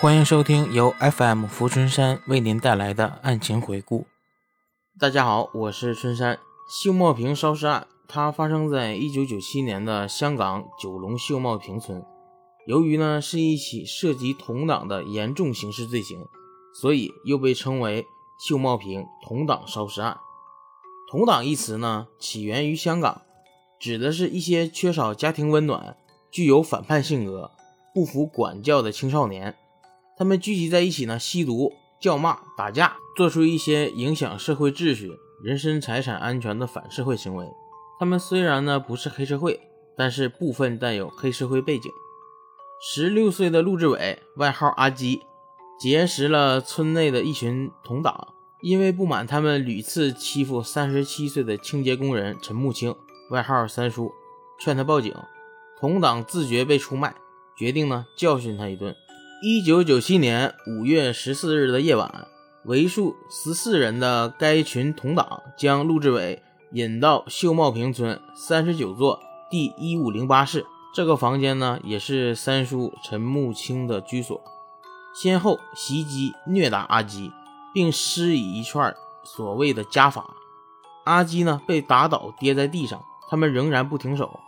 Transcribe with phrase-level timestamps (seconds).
[0.00, 4.06] 欢迎收听由 FM 福春山为您带来的案情回顾。
[4.96, 6.38] 大家好，我是春山。
[6.70, 12.00] 秀茂坪烧尸案，它发生在一九九七年的香港九龙秀茂坪村。
[12.68, 16.24] 由于呢是一起涉及同党的严重刑事罪行，
[16.80, 18.06] 所以又被称为
[18.38, 20.16] 秀茂坪同党烧尸案。
[21.10, 23.22] 同党一词呢起源于香港，
[23.80, 25.96] 指的是一些缺少家庭温暖、
[26.30, 27.50] 具有反叛性格、
[27.92, 29.56] 不服管教的青少年。
[30.18, 35.12] 他们聚集在一起呢，吸毒、叫骂、打架，做出一些影响社会秩序、
[35.44, 37.46] 人身财产安全的反社会行为。
[38.00, 39.60] 他们虽然呢不是黑社会，
[39.96, 41.92] 但是部分带有黑社会背景。
[42.80, 45.22] 十六岁的陆志伟，外号阿基，
[45.78, 48.34] 结识了村内的一群同党。
[48.60, 52.92] 因为不满他们屡次欺负三十七岁的清洁工人陈木青，
[53.30, 54.10] 外号三叔，
[54.58, 55.14] 劝他报警。
[55.78, 57.14] 同党自觉被出卖，
[57.56, 58.92] 决定呢教训他一顿。
[59.40, 62.26] 一九九七年五月十四日的夜晚，
[62.64, 70.66] 为数十四人的该群同党将陆志伟引到秀茂坪村三十九座第一五零八室。
[70.92, 74.40] 这个房间呢，也是三叔陈木清的居所。
[75.14, 77.30] 先后袭击、虐打阿基，
[77.72, 80.34] 并施以一串所谓的家法。
[81.04, 84.40] 阿基呢被打倒，跌在地上，他们仍然不停手。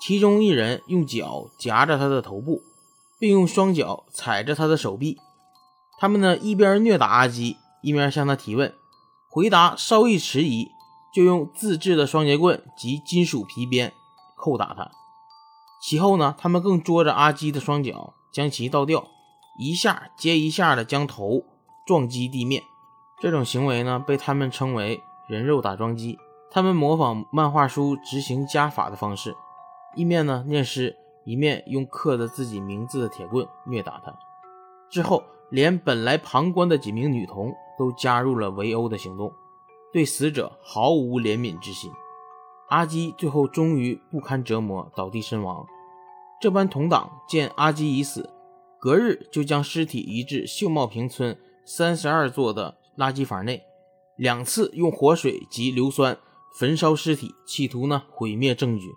[0.00, 2.62] 其中一人用脚夹着他的头部，
[3.18, 5.18] 并用双脚踩着他的手臂。
[5.98, 8.74] 他们呢一边虐打阿基，一边向他提问，
[9.30, 10.68] 回答稍一迟疑，
[11.14, 13.92] 就用自制的双节棍及金属皮鞭
[14.36, 14.90] 扣打他。
[15.82, 19.06] 其后呢，他们更捉着阿基的双脚，将其倒吊，
[19.58, 21.44] 一下接一下的将头
[21.86, 22.62] 撞击地面。
[23.20, 26.18] 这种行为呢，被他们称为“人肉打桩机”。
[26.50, 29.34] 他们模仿漫画书执行家法的方式，
[29.94, 30.96] 一面呢念诗，
[31.26, 34.16] 一面用刻着自己名字的铁棍虐打他。
[34.88, 39.32] 之后，连本来旁观的几名女童都加入了围殴的行动，
[39.92, 41.90] 对死者毫无怜悯之心。
[42.68, 45.66] 阿基最后终于不堪折磨，倒地身亡。
[46.40, 48.30] 这班同党见阿基已死，
[48.78, 53.62] 隔日就将尸体移至秀茂坪村三十二座的垃圾房内，
[54.16, 56.18] 两次用火水及硫酸
[56.58, 58.92] 焚烧尸体，企图呢毁灭证据。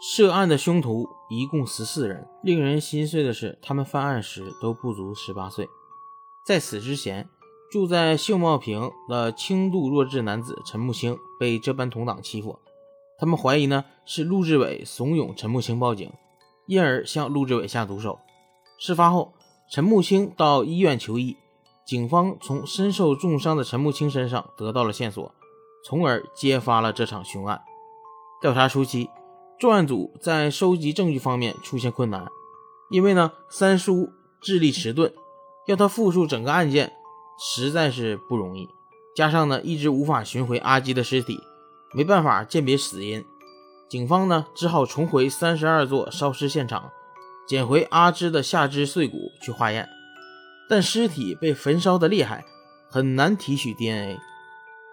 [0.00, 5.66] 涉案的凶徒一共十四人，令人心碎的是，他们犯案时都不足十八岁。
[6.44, 7.26] 在此之前，
[7.70, 12.58] 住在秀茂坪的轻度弱智男子陈木清被这班同党欺负，
[13.18, 16.12] 他们怀疑呢是陆志伟怂恿陈木清报警。
[16.66, 18.20] 因而向陆志伟下毒手。
[18.78, 19.32] 事发后，
[19.70, 21.36] 陈木清到医院求医，
[21.84, 25.34] 警方从身受重伤的陈木清身上得到了线索，
[25.84, 27.62] 从而揭发了这场凶案。
[28.40, 29.10] 调查初期，
[29.62, 32.26] 重案组在收集证据方面出现困难，
[32.90, 35.12] 因为呢三叔智力迟钝，
[35.68, 36.92] 要他复述整个案件
[37.38, 38.68] 实在是不容易。
[39.14, 41.38] 加上呢一直无法寻回阿基的尸体，
[41.94, 43.24] 没办法鉴别死因。
[43.88, 46.90] 警方呢，只好重回三十二座烧尸现场，
[47.46, 49.88] 捡回阿芝的下肢碎骨去化验，
[50.68, 52.44] 但尸体被焚烧的厉害，
[52.90, 54.18] 很难提取 DNA。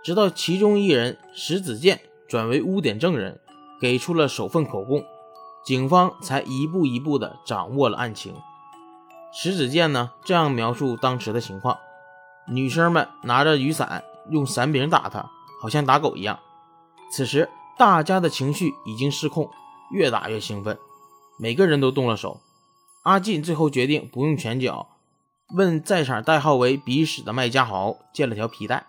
[0.03, 3.39] 直到其中一人石子健转为污点证人，
[3.79, 5.05] 给出了首份口供，
[5.63, 8.35] 警方才一步一步地掌握了案情。
[9.31, 11.77] 石子健呢，这样描述当时的情况：
[12.47, 15.29] 女生们拿着雨伞，用伞柄打他，
[15.61, 16.39] 好像打狗一样。
[17.11, 17.49] 此时。
[17.77, 19.49] 大家的情绪已经失控，
[19.89, 20.77] 越打越兴奋，
[21.37, 22.41] 每个人都动了手。
[23.03, 24.89] 阿进最后决定不用拳脚，
[25.55, 28.85] 问在场代号为“鼻屎”的麦家豪借了条皮带，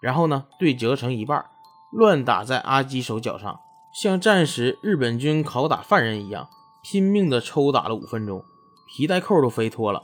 [0.00, 1.44] 然后呢，对折成一半，
[1.92, 3.60] 乱打在阿基手脚上，
[3.92, 6.48] 像战时日本军拷打犯人一样，
[6.82, 8.42] 拼命地抽打了五分钟，
[8.88, 10.02] 皮带扣都飞脱了。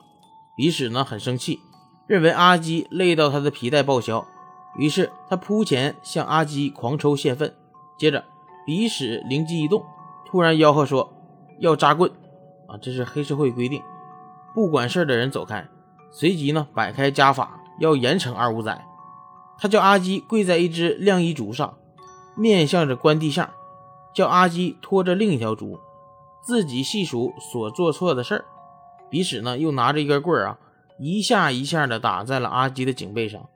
[0.54, 1.60] 鼻屎呢很生气，
[2.06, 4.26] 认为阿基累到他的皮带报销，
[4.76, 7.54] 于是他扑前向阿基狂抽泄愤。
[7.98, 8.24] 接着，
[8.66, 9.82] 鼻屎灵机一动，
[10.26, 11.10] 突然吆喝说
[11.58, 12.12] ：“要扎棍！”
[12.68, 13.82] 啊，这是黑社会规定，
[14.54, 15.66] 不管事的人走开。
[16.10, 18.84] 随即呢，摆开家法，要严惩二五仔。
[19.58, 21.78] 他叫阿基跪在一只晾衣竹上，
[22.36, 23.48] 面向着关帝像，
[24.14, 25.78] 叫阿基拖着另一条竹，
[26.42, 28.44] 自己细数所做错的事儿。
[29.10, 30.58] 鼻屎呢，又拿着一根棍儿啊，
[30.98, 33.48] 一下一下的打在了阿基的颈背上，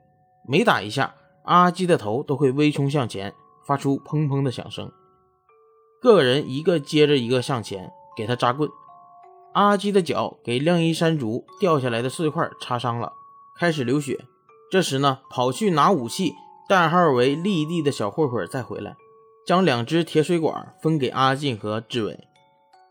[0.47, 3.33] 每打一下，阿基的头都会微冲向前。
[3.65, 4.91] 发出砰砰的响声，
[6.01, 8.69] 个人一个接着一个上前给他扎棍。
[9.53, 13.13] 阿基的脚给晾衣山竹掉下来的碎块擦伤了，
[13.57, 14.25] 开始流血。
[14.69, 16.33] 这时呢，跑去拿武器，
[16.67, 18.97] 代号为立地的小混混再回来，
[19.45, 22.27] 将两只铁水管分给阿进和志伟。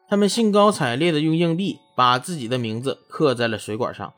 [0.09, 4.13] 他们兴高采烈地用硬币把自己的名字刻在了水管上，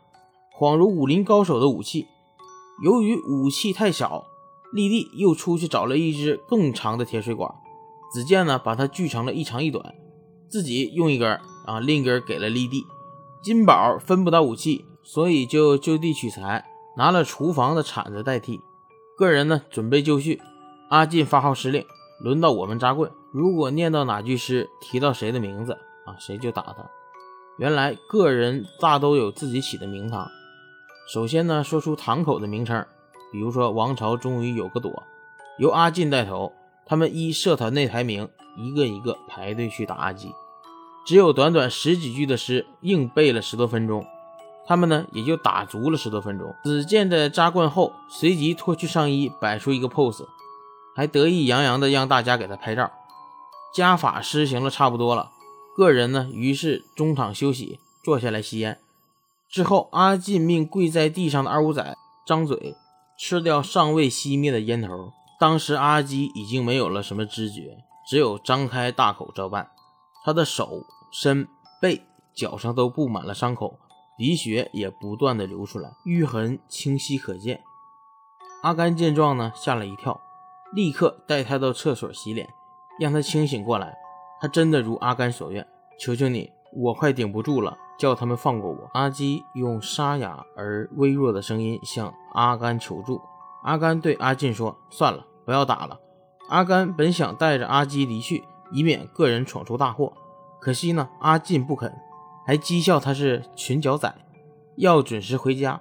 [0.59, 2.07] 恍如武林高手的武器。
[2.83, 4.25] 由于武器太小，
[4.73, 7.55] 丽丽又出去找了一只更长的铁水管。
[8.13, 9.95] 子健呢，把它锯成了一长一短，
[10.49, 12.85] 自己用一根啊，另一根给了丽丽。
[13.43, 16.65] 金宝分不到武器，所以就就地取材，
[16.97, 18.61] 拿了厨房的铲子代替。
[19.17, 20.41] 个人呢，准备就绪。
[20.91, 21.85] 阿进发号施令，
[22.19, 23.11] 轮到我们扎棍。
[23.33, 25.73] 如果念到哪句诗，提到谁的名字
[26.05, 26.91] 啊，谁就打他。
[27.59, 30.29] 原来个人大都有自己起的名堂。
[31.13, 32.85] 首先呢，说出堂口的名称，
[33.31, 35.03] 比如说王朝终于有个朵，
[35.59, 36.53] 由阿进带头。
[36.87, 38.29] 他们依社团内排名，
[38.59, 40.31] 一个一个排队去打阿基。
[41.07, 44.05] 只有短短十几句的诗，硬背了十多分钟。
[44.67, 46.55] 他们呢，也就打足了十多分钟。
[46.63, 50.27] 子健在扎棍后，随即脱去上衣，摆出一个 pose，
[50.95, 52.91] 还得意洋洋地让大家给他拍照。
[53.75, 55.33] 家法施行了差不多了，
[55.77, 58.79] 个人呢，于是中场休息，坐下来吸烟。
[59.49, 61.97] 之后，阿进命跪在地上的二五仔
[62.27, 62.77] 张嘴，
[63.19, 65.13] 吃掉尚未熄灭的烟头。
[65.41, 69.71] 当时阿基已经没有了什么知觉，只有张开大口照办。
[70.25, 71.47] 他的手、身、
[71.81, 73.79] 背、脚上都布满了伤口，
[74.17, 77.63] 鼻血也不断的流出来，淤痕清晰可见。
[78.63, 80.21] 阿甘见状呢，吓了一跳，
[80.75, 82.49] 立刻带他到厕所洗脸，
[82.99, 83.95] 让他清醒过来。
[84.41, 85.67] 他真的如阿甘所愿，
[85.99, 88.91] 求求你，我快顶不住了，叫他们放过我。
[88.93, 93.21] 阿基用沙哑而微弱的声音向阿甘求助。
[93.63, 95.99] 阿甘对阿进说：“算了，不要打了。”
[96.51, 100.13] 阿甘本想带着阿基离去，以免个人闯出大祸。
[100.61, 101.93] 可惜呢，阿进不肯，
[102.47, 104.15] 还讥笑他是群脚仔，
[104.77, 105.81] 要准时回家。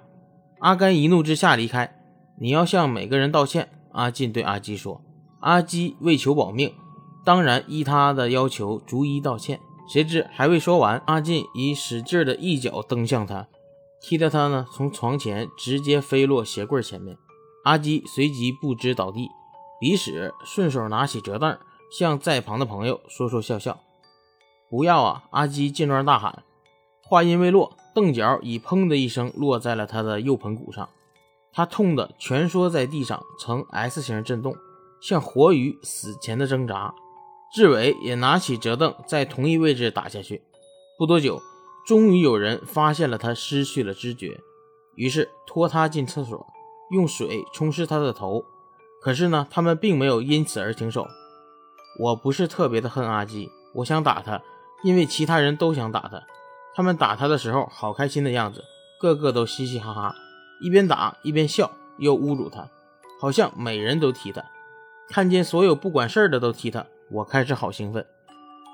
[0.60, 2.00] 阿甘一怒之下离开。
[2.38, 3.68] 你要向每个人道歉。
[3.94, 5.00] 阿进对阿基说
[5.40, 6.74] ：“阿基为求保命，
[7.24, 13.46] 当然依他的要求逐一道歉。”谁知还未说完，阿进已使劲的一脚蹬向他，
[14.00, 17.16] 踢得他呢从床前直接飞落鞋柜前面。
[17.64, 19.28] 阿基随即不知倒地，
[19.80, 21.58] 李史顺手拿起折凳，
[21.90, 23.78] 向在旁的朋友说说笑笑。
[24.70, 25.24] 不要啊！
[25.30, 26.42] 阿基见状大喊。
[27.02, 30.88] 话音未落，凳脚已砰的一声落在了他的右盆骨上，
[31.54, 34.56] 他痛得蜷缩在地上，呈 S 型震动，
[35.00, 36.92] 像活鱼死前的挣扎。
[37.54, 40.42] 志伟也拿起折凳，在同一位置打下去。
[40.98, 41.40] 不多久，
[41.86, 44.40] 终于有人发现了他失去了知觉，
[44.96, 46.44] 于是拖他进厕所。
[46.90, 48.44] 用水冲湿他的头，
[49.00, 51.06] 可是呢，他们并没有因此而停手。
[51.98, 54.42] 我不是特别的恨阿基，我想打他，
[54.82, 56.22] 因为其他人都想打他。
[56.74, 58.62] 他们打他的时候好开心的样子，
[59.00, 60.14] 个个都嘻嘻哈哈，
[60.64, 62.70] 一边打一边笑，又侮辱他，
[63.20, 64.42] 好像每人都踢他。
[65.10, 68.06] 看见所有不管事儿的都踢他，我开始好兴奋。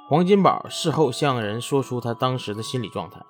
[0.09, 3.21] 黄金宝事后向人说出他当时的心理状态。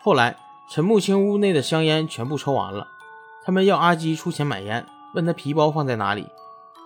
[0.00, 0.36] 后来，
[0.68, 2.88] 陈木青屋内的香烟全部抽完了。
[3.44, 4.84] 他们要阿基出钱买烟，
[5.14, 6.26] 问他皮包放在哪里，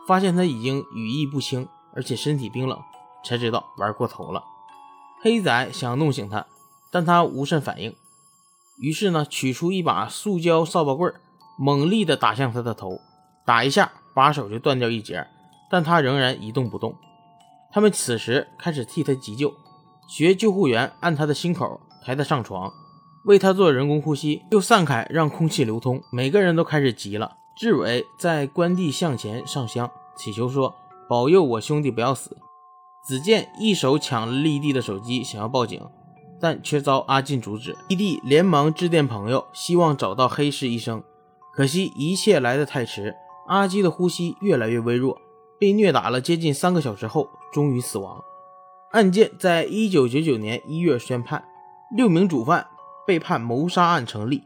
[0.06, 2.78] 发现他已经语意不清，而且身体冰冷，
[3.24, 4.44] 才知道玩过头了。
[5.22, 6.46] 黑仔想弄醒他，
[6.90, 7.96] 但他无甚反应，
[8.80, 11.12] 于是呢，取出一把塑胶扫把棍，
[11.58, 12.98] 猛力地打向他的头，
[13.44, 15.26] 打一下把手就断掉一截，
[15.70, 16.96] 但他仍然一动不动。
[17.70, 19.52] 他们此时开始替他急救，
[20.08, 22.72] 学救护员按他的心口，抬他上床。
[23.26, 26.02] 为他做人工呼吸，又散开让空气流通。
[26.10, 27.36] 每个人都开始急了。
[27.54, 30.74] 志伟在关帝像前上香，祈求说
[31.06, 32.38] ：“保佑我兄弟不要死。”
[33.04, 35.86] 子健一手抢了丽丽的手机，想要报警，
[36.40, 37.76] 但却遭阿进阻止。
[37.88, 41.02] 丽丽连忙致电朋友，希望找到黑市医生。
[41.52, 43.14] 可惜一切来得太迟，
[43.48, 45.20] 阿基的呼吸越来越微弱，
[45.58, 48.24] 被虐打了接近三个小时后，终于死亡。
[48.92, 51.44] 案件在一九九九年一月宣判，
[51.94, 52.66] 六名主犯。
[53.06, 54.44] 被判谋杀案成立，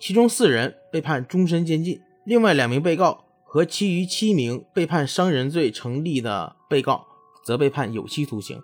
[0.00, 7.06] 其中四人被判终身监禁，另外两名被告和其余七名被判伤人罪成立的被告
[7.44, 8.60] 则被判有期徒刑。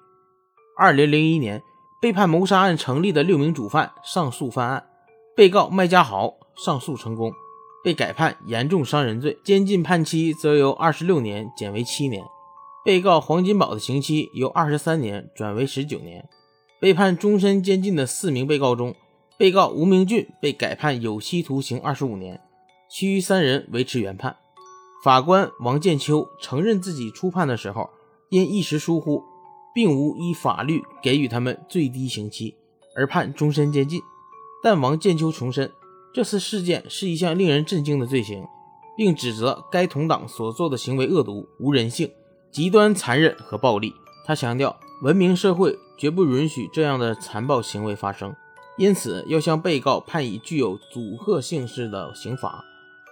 [0.77, 1.63] 二零零一年，
[2.01, 4.87] 被判谋杀案成立的六名主犯上诉翻案，
[5.35, 7.33] 被告麦家豪上诉成功，
[7.83, 12.25] 被改判严重伤人罪，监禁判期则由二十六年减为七年。
[12.85, 16.29] 被告黄金宝的刑期由二十三年转为十九年。
[16.79, 18.95] 被判终身监禁的四名被告中，
[19.39, 22.43] 被告吴明俊被改判有期徒刑二十五年，
[22.91, 24.37] 其余三人维持原判。
[25.03, 27.89] 法官王建秋承认自己初判的时候
[28.29, 29.25] 因一时疏忽，
[29.77, 32.57] 并无依法律给予他们最低刑期，
[32.97, 34.01] 而判终身监禁。
[34.63, 35.71] 但王建秋重申，
[36.15, 38.47] 这次事件是一项令人震惊的罪行，
[38.97, 42.11] 并指责该同党所做的行为恶毒、无人性、
[42.51, 43.93] 极端残忍和暴力。
[44.25, 48.35] 他强调，文明社会绝不允许这样的残暴行为发生。
[48.79, 52.65] 因此要向被告判以具有阻吓性质的刑罚。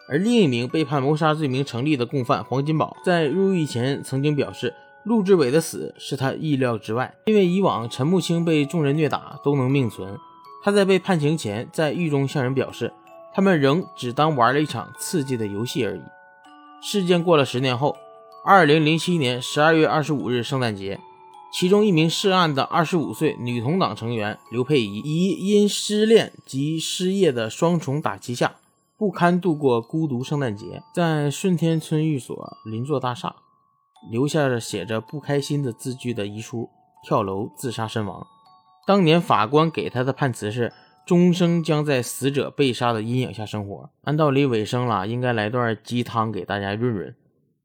[0.08, 10.18] 而另一名被判谋杀罪名成立的共犯黄金宝，在入狱前曾经表示，陆志伟的死是他意料之外，因为以往陈木清被众人虐打都能命存。
[10.62, 12.90] 他在被判刑前，在狱中向人表示，
[13.34, 16.00] 他们仍只当玩了一场刺激的游戏而已。
[16.80, 17.96] 事件过了十年后，
[18.46, 20.98] 二零零七年十二月二十五日圣诞节，
[21.52, 28.54] 其中一名涉案的二十五岁女同党成员刘佩仪，以因失恋及失业的双重打击下。
[28.96, 33.36] 不堪度过孤独圣诞节，在顺天村寓所邻座大厦
[34.10, 36.68] 留下了写着不开心的字句的遗书，
[37.02, 38.26] 跳楼自杀身亡。
[38.86, 40.72] 当年法官给他的判词是
[41.06, 43.90] 终生将在死者被杀的阴影下生活。
[44.02, 47.14] 按道理尾声了，应该来段鸡汤给大家润润。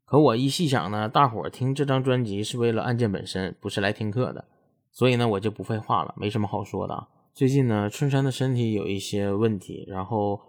[0.06, 4.46] 可我一细想呢，大伙儿听这张专辑是为了案件本身，不是来听课的，
[4.92, 7.08] 所以呢，我就不废话了，没什么好说的。
[7.34, 10.42] 最近呢，春山的身体有一些问题，然后。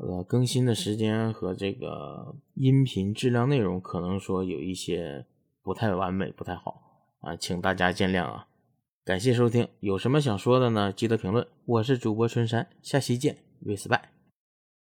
[0.00, 5.26] 呃，更新的时间和这个音频质量内容可能说有一些
[5.68, 6.80] 不太完美，不太好
[7.20, 8.46] 啊，请大家见谅啊！
[9.04, 10.90] 感谢收听，有什么想说的呢？
[10.90, 11.46] 记得评论。
[11.66, 14.17] 我是主播春山，下期见，respect。